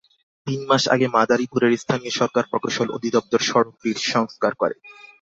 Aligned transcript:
তিন 0.47 0.59
মাস 0.69 0.83
আগে 0.93 1.07
মাদারীপুরের 1.15 1.73
স্থানীয় 1.77 2.13
সরকার 2.19 2.43
প্রকৌশল 2.51 2.87
অধিদপ্তর 2.91 3.41
সড়কটির 3.49 3.97
সংস্কার 4.13 4.53
করে। 4.61 4.75